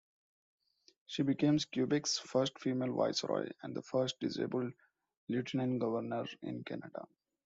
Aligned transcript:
She 1.05 1.21
became 1.21 1.59
Quebec's 1.73 2.17
first 2.17 2.57
female 2.57 2.91
viceroy, 2.91 3.49
and 3.61 3.75
the 3.75 3.83
first 3.83 4.19
disabled 4.19 4.73
lieutenant 5.29 5.79
governor 5.79 6.25
in 6.41 6.63
Canada. 6.63 7.05